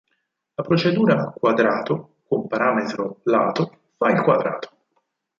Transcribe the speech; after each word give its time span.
La 0.55 0.63
procedura 0.63 1.29
"quadrato" 1.31 2.15
con 2.27 2.47
parametro 2.47 3.19
"lato" 3.25 3.77
fa 3.97 4.09
il 4.09 4.21
quadrato. 4.23 4.69